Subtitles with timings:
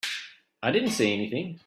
[0.63, 1.59] I didn't see anything.